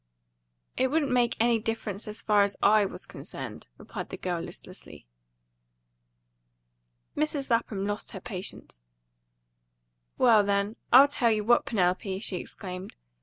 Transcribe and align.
"It 0.77 0.87
wouldn't 0.87 1.11
make 1.11 1.37
any 1.39 1.59
difference 1.59 2.07
as 2.07 2.23
far 2.23 2.41
as 2.41 2.55
I 2.63 2.85
was 2.85 3.05
concerned," 3.05 3.67
replied 3.77 4.09
the 4.09 4.17
girl 4.17 4.41
listlessly. 4.41 5.05
Mrs. 7.15 7.51
Lapham 7.51 7.85
lost 7.85 8.13
her 8.13 8.19
patience. 8.19 8.81
"Well, 10.17 10.43
then, 10.43 10.75
I'll 10.91 11.07
tell 11.07 11.29
you 11.29 11.43
what, 11.43 11.65
Penelope!" 11.67 12.17
she 12.17 12.37
exclaimed. 12.37 12.95